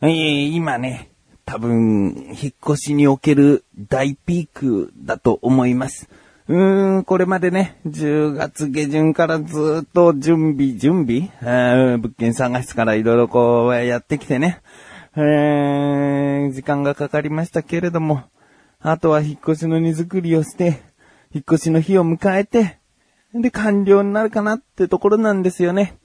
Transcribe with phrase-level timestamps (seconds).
[0.00, 1.10] えー今ね、
[1.44, 6.08] 多分、引っ越しにおける大ピークだと思います。
[6.46, 14.60] うーん、これまでね、10月下旬からずっと準備、準備あー物件探しからいろいろこうやってきてね、
[15.16, 18.22] えー、時間がかかりましたけれども、
[18.80, 20.80] あとは引っ越しの荷造りをして、
[21.34, 22.78] 引っ越しの日を迎えて、
[23.34, 25.98] で、完了になるかなってところなんですよね。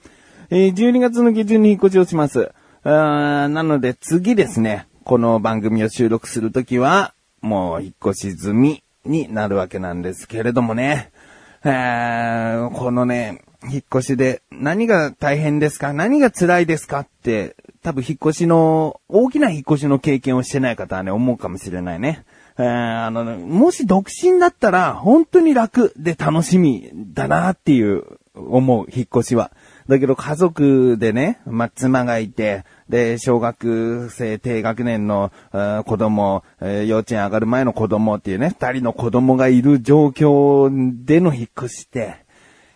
[0.49, 2.53] えー12月の下旬に引っ越しをします。
[2.83, 11.11] なので次ですね、この番組を収録するときは、もう引っ越し済みになるわけなんですけれどもね。
[11.63, 22.25] えーこのね、引っ越しで何が大変ですか何が辛いですかって、多分引っ越しの、大きな引っ越しの経験をしてない方はね、思うかもしれないね。
[22.57, 28.03] えーあの、もし独身だったら、本当に楽で楽しみだなっていう、
[28.35, 29.51] 思う、引っ越しは。
[29.87, 35.31] だけど家族でね、まあ、妻がいて、で、小学生低学年の
[35.85, 42.17] 子供、えー幼稚園上がる前の子供っていうね、二人の子供がいる状況での引っ越しって、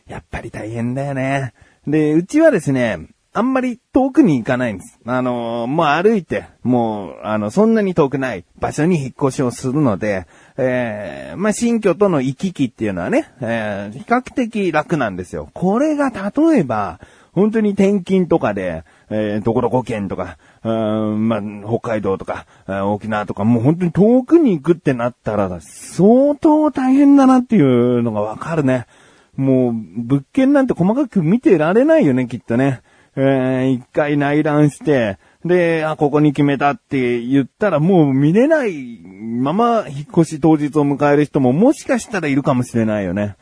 [0.08, 1.54] やっぱり大変だよね。
[1.86, 5.00] で、うちはですね、あんまり遠くに行かないんです。
[5.06, 10.26] あのーもう歩いて、もう、あの、そんなに遠くない場所に引っ越しをするので、
[10.58, 15.52] えーまあ、新居との行き来っていうのはね、えー比較的楽なんですよ。
[15.54, 17.00] これが例えば、
[17.32, 22.48] 本当に転勤とかで、えーどこどこ県とか、うーんまあ、北海道とか、
[22.88, 28.88] 沖縄とか、もう本当に遠くに行くってなったら、相当大変だなっていうのがわかるね。
[29.36, 32.82] もう、物件なんて細かく見てられないよね、きっとね。
[33.20, 43.36] えー一回内覧して、で、あ、ここに決めたって言ったらもう見れないまま引っ越し当日を迎える人ももしかしたらいるかもしれないよね。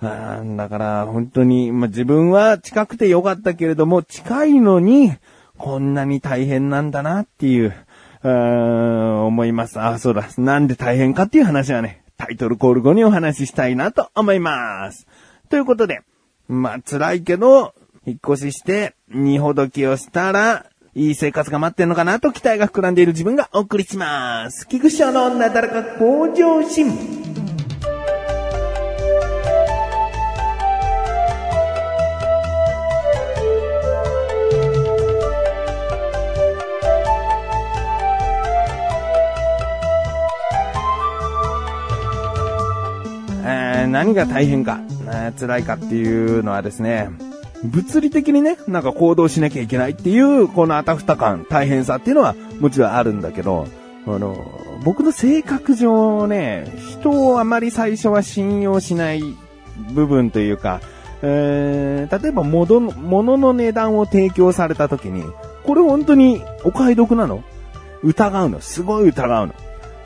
[0.00, 5.12] あだから、本当に、まあ、自分は近くてよかったけれども、近いのに、
[5.56, 7.74] こんなに大変なんだなっていう、
[8.22, 9.80] あー思います。
[9.80, 10.28] あ、そうだ。
[10.36, 15.06] なんで大変かっていう話はね、タイトルコール後にお話ししたいなと思います。
[15.48, 16.02] ということで、
[16.48, 17.74] まあ、辛いけど、
[18.06, 24.68] 引っ越しして、二ほどきをしたら、いい生活が待ってんのかなと期待が膨らんでいる自分がお送りします。
[24.68, 27.24] 菊池の女だらか向上心。
[43.86, 44.80] 何が大変か、
[45.38, 47.10] 辛いかっていうのはですね、
[47.64, 53.66] 物理的にね、なんか行動しなきゃいけないっていう、このあたふた感、大変さっていうのはもちろんあるんだけど、
[54.06, 54.36] あの、
[54.84, 56.70] 僕の性格上ね、
[57.00, 59.22] 人をあまり最初は信用しない
[59.92, 60.80] 部分というか、
[61.22, 65.24] えー例えば物の、物の値段を提供された時に、
[65.64, 67.42] これ本当にお買い得なの？
[68.02, 68.60] 疑うの？
[68.60, 69.54] すごい疑うの。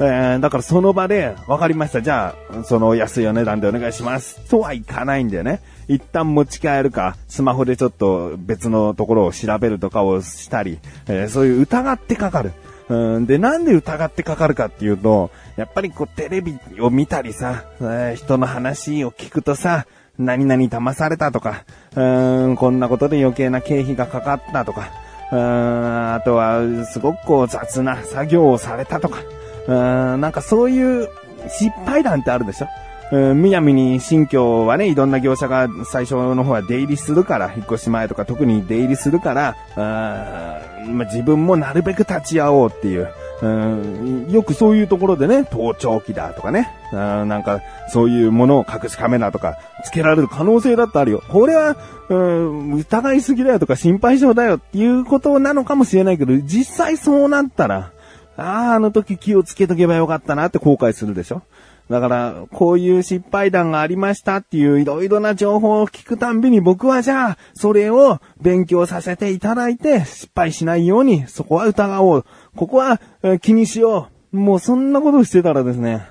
[0.00, 2.03] えーだからその場で、わかりました。
[2.03, 4.41] じゃあ、その安いお値段でお願いします。
[4.48, 5.60] とはいかないんだよね。
[5.88, 12.53] 一旦持ち帰るか、スマホでちょっと別のところを調べるとかをしたり、えーそういう疑ってかかる。
[12.88, 21.64] うんで、なんで疑ってかかるかっていうと、やっぱりこうテレビを見たりさ、えー人の話を聞くとさ、何々騙されたとか、
[21.97, 24.91] うーん、こんなことで余計な経費がかかったとか、
[25.32, 29.19] うーん、あとは、すごくこう雑な作業をされたとか、
[29.68, 31.08] うん、なんかそういう
[31.48, 32.66] 失敗談ってあるでしょ？
[33.10, 43.08] うんむやみに新居はね、いろんな業者が最初の方は出入りするから、引っ越し前とか特に出入りするから、あまあ、自分もなるべく立ち会おうっていう、
[43.40, 51.22] うんよくそういうところでね、盗聴器だとかね、あなんかそういうものを隠しカメラとかつけられる可能性だってあるよ。
[51.28, 51.76] これは、
[52.10, 57.92] うん疑いすぎだよとか心配性だよっていうことなのかもしれないけど、実際そうなったら、
[58.38, 61.43] ああ、あの時気をつけとけばよかったなって後悔するでしょ
[61.90, 72.25] だから、こういう失敗談がありましたっていういろいろな情報を聞くたんびに僕はじゃあ、それを勉強させていただいて、失敗しないように、そこは疑おう。
[72.56, 73.00] ここは
[73.40, 74.37] 気にしよう。
[74.37, 76.06] もうそんなことしてたらですね、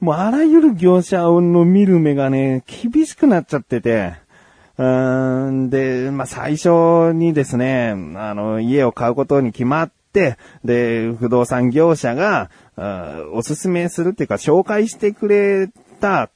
[0.00, 4.14] もうあらゆる業者の見る目がね、厳しくなっちゃってて、
[4.78, 9.90] うーんで、まあ、最初にですね、あの、家を買うことに決まっ、
[10.64, 12.50] で、不動産業者が、
[13.32, 15.68] おすすめするっていうか、紹介してくれ
[16.00, 16.30] た、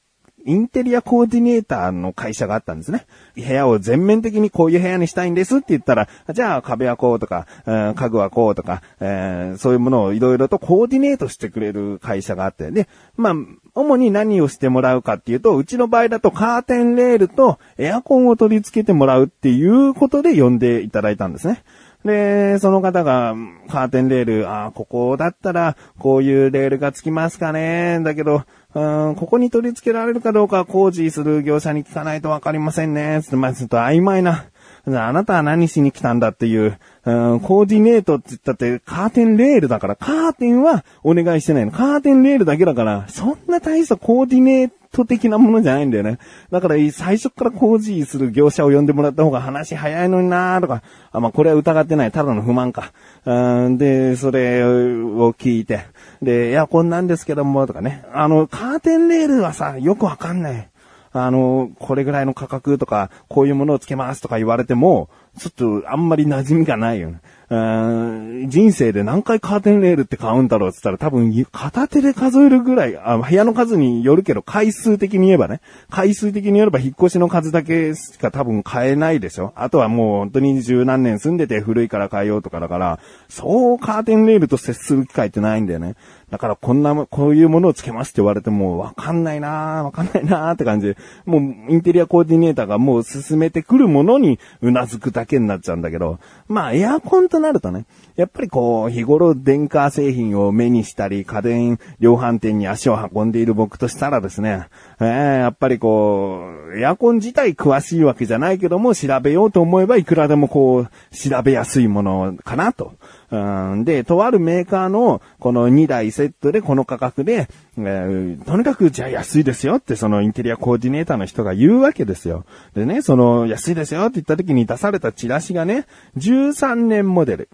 [0.47, 3.07] インテリアコーディネーターの会社があったんですね。
[3.35, 13.35] 部屋を全面的にこういう部屋にしたいんですって言ったら、じゃあ壁はこうとか、家具はこうとか、えーそういうものをいろいろとコーディネートしてくれる会社があって、で、まあ、
[13.75, 21.63] 主に何をしてもらうかっていうと、うちの場合だとカーテンレールとエアコンを取り付けてもらうっていうことで呼んでいただいたんですね。
[22.05, 23.35] で、その方が、
[23.69, 28.01] カーテンレール、ああここだったら、こういうレールがつきますかね。
[28.03, 28.45] だけど、
[28.75, 33.21] うん、ここに取り付けられるかどうか工事する業者に聞かないとわかりませんね。
[33.23, 34.47] つって、まあ、ちょっと曖昧な。
[34.87, 41.73] あなたは何しに来たんだっていう、うん、コーディネートって言ったってカーテンレールだから、カーテンはお願いしてないの。
[41.73, 46.19] カーテンレールだけだから、そんな大したコーディネート的なものじゃないんだよね。
[46.51, 50.83] だから最初から工事する業者を呼んでもらった方が話早いのになーとか、
[51.13, 52.13] あ、まあ、これは疑ってない。
[52.13, 52.93] ただの不満か。
[53.25, 55.87] うん、で、それを聞いて、
[56.23, 58.05] で、エアコンなんですけども、とかね。
[58.13, 60.69] あの、カーテンレールはさ、よくわかんない。
[61.13, 65.09] あの、これぐらいの価格とか、こういうものをつけますとか言われても、
[65.41, 65.53] ちょっ
[65.83, 67.21] とあんまり馴染みがないよね。
[67.51, 85.97] 人生で何回カーテンレールって買うんだろうって言ったら多分片手で数えるぐらい、あ部屋の数によるけど回数的に言えばね、回数的に言えば引っ越しの数だけしか多分買えないでしょあとはもう本当に十何年住んでて古いから買えようとかだから、そうカーテンレールと接する機会ってないんだよね。
[86.31, 90.97] だからこんな、こういうものをつけますって言われてもわかんないなわかんないなって感じで、
[91.27, 91.41] もう
[91.73, 96.19] インテリアコーディネーターがもう進めてくるものにうなずくだけけになっちゃうんだけど、
[96.49, 97.87] まあエアコンとなるとね、
[98.17, 104.67] やっぱりこう日頃電化製品を目にしたり家電量販店に足を運んでいる僕としたらですね、
[105.01, 112.93] えー、やっぱりこう、エアコン自体詳しいわけじゃないけども調べようと思えばいくらでもこう調べやすいものかなと。
[113.31, 117.49] うん、で、とあるメーカーのこの2台セットでこの価格で、
[117.79, 122.45] えー、とにかくじゃあ安いですよってそのインテリアコーディネーターの人が言うわけですよ。
[122.75, 125.87] でね、その安いですよって言った時に出されたチラシがね、
[126.17, 127.49] 13年モデル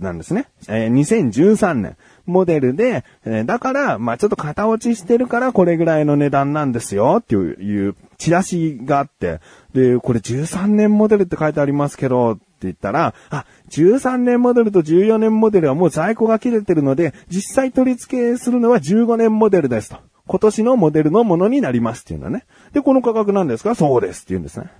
[0.00, 0.48] なんですね。
[0.68, 1.96] えー、2013年。
[2.26, 9.40] モデルで、えー、だから、まあちょっと型落ちしてるからこれぐらいの値段なんですよっていう、チラシがあって、
[9.72, 19.96] で、これ13年モデルって書いてありますけど、って言ったら、あ、13年モデルと14年モデルはもう在庫が切れてるので、実際取り付けするのは15年モデルですと。
[20.26, 22.44] 今年のモデルのものになりますっていうのはね。
[22.72, 24.70] で、この価格なんですかそうですって言うんですね。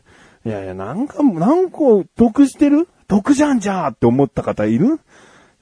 [0.45, 1.79] いやいや、なんか、なんか
[2.17, 2.87] 得してる？
[3.09, 5.01] 得じゃんじゃーって思った方いる？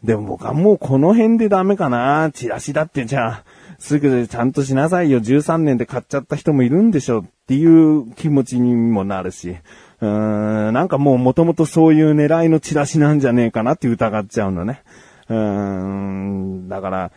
[0.03, 2.31] でも僕はもうこの辺でダメかな。
[2.33, 3.45] チラシだってじゃあ、
[3.79, 5.21] すぐちゃんとしなさいよ。
[5.21, 9.57] 13年で買っちゃった人もいるんでしょっていう気持ちにもなるし。
[10.01, 14.83] うーん、なんかもう元々そういう狙いのチラシなんじゃねえかなって疑っちゃうのね。
[15.29, 17.13] うーん、だから、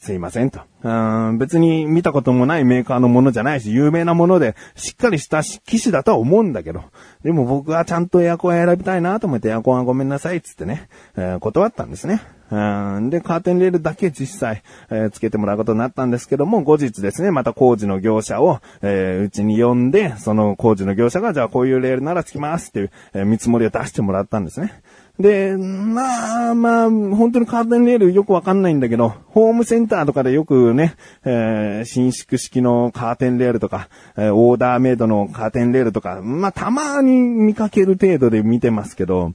[0.00, 0.60] すいませんと。
[0.82, 0.90] う
[1.32, 6.84] ん、別に見たこともないメーカーのものじゃないし、有名なもので、しっかりした機種だとは思うんだけど、
[7.22, 12.22] でも僕はちゃんとエアコン選びたいなと思ってエアコンはごめんなさいっつってね、えー、断ったんですね。
[12.50, 24.80] うん、で、カーテンレールだけ実際、えー、つけてもらうことになったんですけども、後日ですね、また工事の業者を、えー、うちに呼んで、その工事の業者が、じゃあこういうレールならつきますっていう、えー、見積もりを出してもらったんですね。
[25.18, 30.94] で、まあまあ、本当にカーテンレールよくわかんないんだけど、ホームセンターとかでよくね、
[31.24, 39.32] えー、伸縮式のカーテンレールとか、えー、オーダーメイドのカーテンレールとか、まあたまに見かける程度で見てますけど、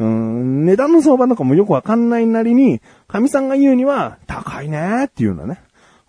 [0.00, 5.60] うん、値段の相場とかもよくわかんないなりに、神さんが言うには、高いねっていうのね。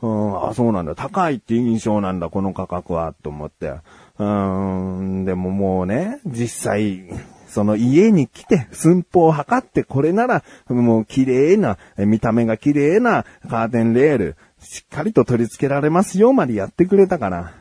[0.02, 0.96] うん、あ、そうなんだ。
[0.96, 3.74] 高いって印象なんだ、この価格は、と思って。
[4.18, 7.04] うん、でももうね、実際、
[7.52, 17.54] その家に来て寸法を測ってこれならもう綺麗な、見た目が綺麗なカーテンレール、しっかりと取り付けられますよまでやってくれたから、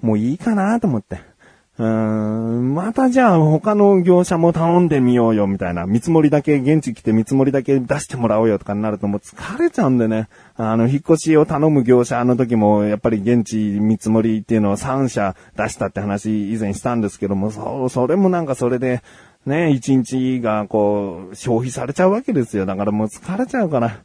[0.00, 1.32] もういいかなと思って。
[1.78, 5.86] うーん、またじゃあ他の業者も頼んでみようよみたいな。
[5.86, 10.28] 見積もりだけ、現地来て見積もりだけ出してもらおうよとかになるともう疲れちゃうんでね。
[10.56, 19.02] あの、引っ越しを頼む業者の時も、やっぱり現地見積もりっていうのを3社出したって話以前したんですけども、そう、それもなんかそれで、
[19.46, 22.66] ね、一日がこう、消費されちゃうわけですよ。
[22.66, 24.02] だからもう疲れちゃうから、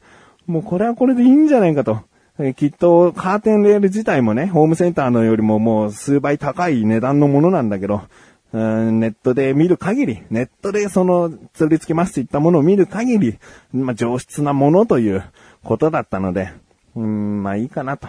[0.48, 2.02] もうこれはこれでいいんじゃないかと。
[2.56, 8.04] きっとカーテンレール自体もね、ホームセンターのよりももう数倍高い値段のものなんだけど、
[8.54, 13.40] うんネットで見る限り、ネットでその、釣り付けますといったものを見る限り、
[13.74, 15.24] まあ、上質なものという
[15.64, 16.52] ことだったので、
[16.96, 18.08] うん、まあいいかなと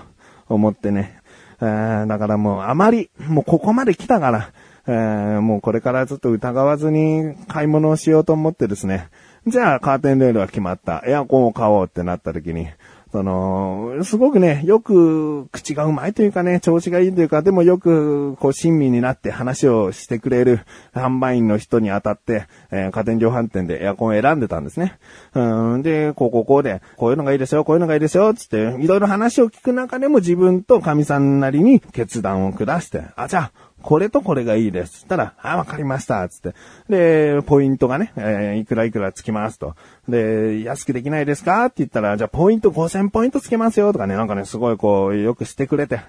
[0.49, 1.21] 思ってね。
[1.61, 4.53] だからもうあまり、もうここまで来たから、
[4.89, 9.11] えー、もうこれからちょっと疑わずに買い物をしようと思ってですね。
[9.47, 11.03] じゃあカーテンレールは決まった。
[11.07, 12.69] エアコンを買おうってなった時に、
[13.11, 20.61] その、すごくね、よく口がうまいというかね、調子がいいというか、でもよく、こう、親身になって話をしてくれる
[20.93, 24.99] 販売員の人に当たって、えー、家電量販店でエアコンを選んでたんですね。
[25.35, 35.01] うん、で、こう、こう、こうで、こういうのがいいですよ、こういうのがいいですよ、つって、いろいろ話を聞く中でも自分と神さんなりに決断を下して、あ、じゃあ、これとこれがいいです。
[35.01, 36.29] つったら、あ、わかりました。
[36.29, 36.55] つって。
[36.89, 39.77] で、ポイントがね、えーいくらいくらつきますと。
[40.09, 41.67] で、安くできないですか？
[41.67, 46.01] って言ったら、じゃあポイント5000ポイントつけますよとかね、なんかね、すごいこう、よくしてくれて。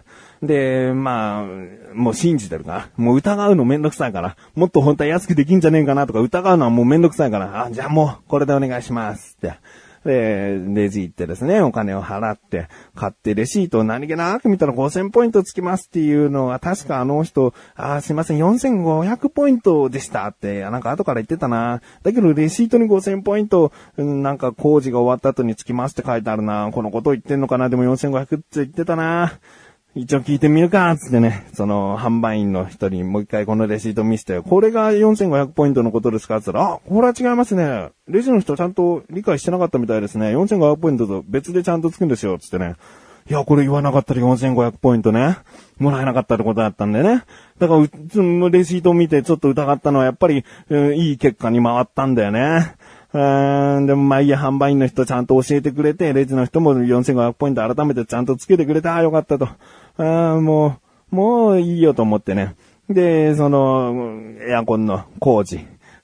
[0.41, 2.71] で、まあ、もう信じてるか？
[2.71, 2.89] ら。
[2.97, 4.35] もう疑うのめんどくさいから。
[4.55, 6.07] もっと本当は安くできんじゃねえかな？
[6.07, 7.65] とか疑うのはもうめんどくさいから。
[7.65, 9.35] あ、じゃあもう、これでお願いします。
[9.38, 9.53] って。
[10.06, 21.82] で、レジ行ってですね、お金を払って、買ってレシートを何気なく見たら5000ポイントつきますっていうのは、確かあの人、あ、すいません、4500ポイントでしたって、なんか後から言ってたな。
[22.03, 26.70] だけどレシートに5000ポイント、なんか工事が終わった後につきますって書いてあるな。
[26.72, 29.34] このことを言ってんのかなでも4500って言ってたな。
[29.96, 36.39] 一応聞いてみるか、つってね、その、販売員の人にもう一回このレシート見せて、これが4500ポイントのことですか？
[36.41, 37.89] つったら、あ、これは違いますね。
[38.08, 40.36] レジの人ちゃんと理解してなかったみたいですね。
[40.38, 42.75] 4500ポイントと別でちゃんとつくんですよ、つってね。
[43.29, 45.38] いや、これ言わなかったら4500ポイントね。
[45.79, 47.24] もらえなかったってことだったんでね。
[47.60, 52.75] だから、うそのレシートを見てちょっと疑ったのは、やっぱり、うんいい結果に回ったんだよね。
[53.12, 59.48] うーん、でもまあいいや、販売員の人ちゃんと教えてくれて、レジの人も4500ポイント改めてちゃんとつけてくれて、ああ、よかったと。
[59.98, 60.80] あも
[61.12, 62.56] う、もういいよと思ってね。
[62.89, 63.94] で、その、
[64.48, 65.60] エアコンの工事。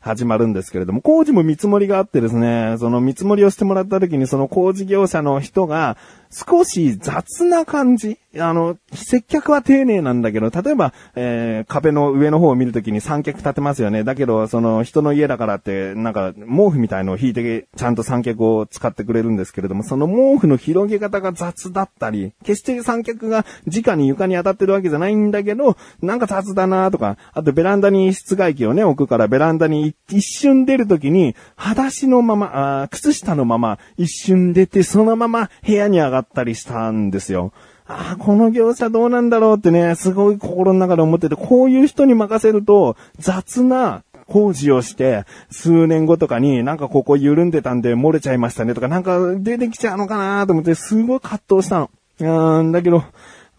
[0.06, 5.98] 始まるんですけれども、工事も見積もりがあってですね、その見積もりをしてもらった時にその工事業者の人が
[6.36, 14.04] 少し雑な感じあの、接客は丁寧なんだけど、例えば、えー壁の上の方を見るときに三脚立てますよね。
[14.04, 37.52] だけど、その人の家だからって、なんか毛布みたいのを引いて、ちゃんと三脚を使ってくれるんですけれども、その毛布の広げ方が雑だったり、決して三脚が直に床に当たってるわけじゃないんだけど、なんか雑だなとか、あとベランダに室外機をね、置くからベランダに一瞬出るときに、裸足のまま、あ靴下のまま一瞬出て、そのまま部屋に上がってたりしたんですよ。
[37.88, 51.92] ああ、この業者どうなんだろうってね、すごい心の中で思ってて、こういう人に任せると、雑な工事をして、数年後とかになんかここ緩んでたんで漏れちゃいましたねとか、なんか出てきちゃうのかなと思って、すごい葛藤したの。
[52.60, 53.04] うん、だけど、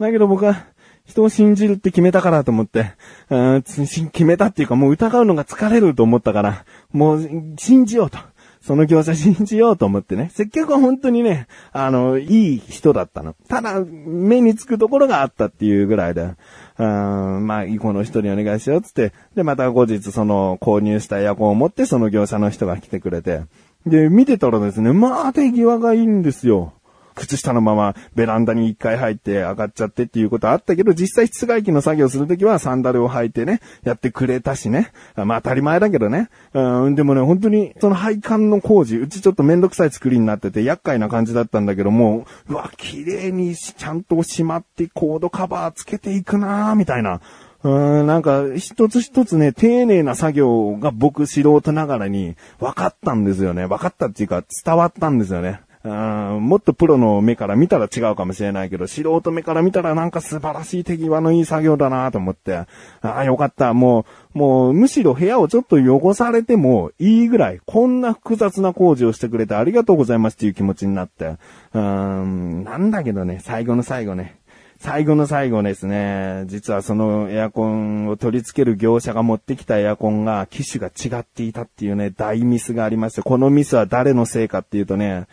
[0.00, 0.66] だけど僕は、
[1.04, 2.92] 人を信じるって決めたからと思って、
[3.30, 8.18] うん決めたっていうかもう疑うのが疲れると思ったから、もう信じようと。
[8.66, 10.28] その業者信じようと思ってね。
[10.34, 13.36] 接客は本当にね、あの、いい人だったの。
[13.48, 16.22] ただ、目につくところがあったっていうぐらいで。
[16.22, 19.12] うーん、まあ、この人にお願いしようつって。
[19.36, 23.42] で、また後日その購入したエアコンを持ってその業者の人が来てくれて。
[23.86, 26.72] で、見てたらですね、まあ、手際がいいんですよ。
[27.16, 34.92] 靴下のままベランダに一回入って上がっちゃってっていうことあったけど、実際室外機の作業するときはサンダルを履いてね、やってくれたしね。
[35.16, 36.28] まあ当たり前だけどね。
[36.52, 47.20] うん、でもね、本当にその配管の工事、うちちょっとめんどくさい作りになってて厄介な感じだったんだけども、うわ、綺麗にちゃんとしまってコードカバーつけていくなーみたいな。
[47.62, 53.66] うーん、なんか、一つ一つね、丁寧な作業が僕素人ながらに分かったんですよね。
[53.66, 55.60] 分かったっていうか伝わったんですよね。
[55.86, 62.66] もっとプロの目から見たら違うかもしれないけど、素人目から見たらなんか素晴らしい手際のいい作業だなと思って、あ
[63.02, 63.72] あ、よかった。
[63.74, 71.36] もう、もう、むしろ部屋をちょっと汚されてもいいぐらい、こんな複雑な工事をしてくれてありがとうございますっていう気持ちになって、
[71.72, 74.38] うん、なんだけどね、最後の最後ね、
[74.78, 85.26] 最後の最後ですね、実はそのエアコンを取り付ける業者が持ってきたエアコンが機種が違っていたっていうね、大ミスがありまして、このミスは誰のせいかっていうとね、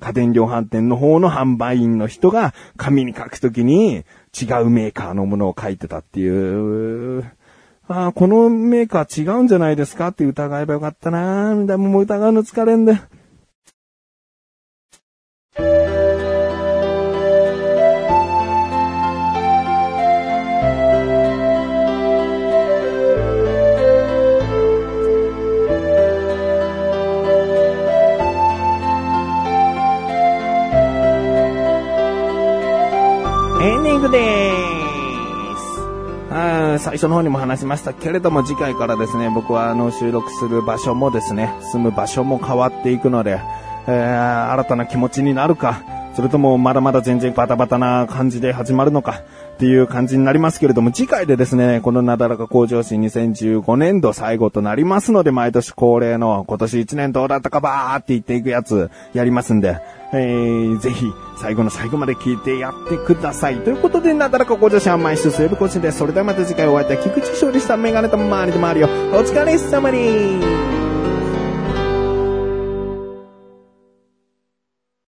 [0.00, 4.04] 家電量販店の方の販売員の人が紙に書くときに
[4.40, 7.24] 違うメーカーのものを書いてたっていう、
[7.86, 11.56] ああ、このメーカー違うんじゃないですかって疑えばよかったなぁ。
[11.56, 13.00] みたいなもう疑うの疲れんで。
[37.00, 43.40] 初の方にも話しましたけれども、次回からですね、僕はあの収録する場所もですね、住む場所も変わっていくので、
[43.86, 45.80] えー新たな気持ちになるか、
[46.14, 49.22] それともまだまだ全然バタバタな感じで始まるのか、
[49.60, 59.78] っていう感じになりますけれども、次回でですね、このなだらか向上心2015年度最後となりますので、毎年恒例の今年1年どうだったかばーって言っていくやつやりますんで、
[60.14, 61.04] えー、ぜひ
[61.42, 63.58] 最後の最後まで聞いてやってください。
[63.58, 65.98] ということで、なだらか向上心は毎週水曜日更新です。
[65.98, 68.88] それではまた次回お会いいたい菊池勝利したメガネと周りで周りよ。
[69.12, 70.89] お疲れ様に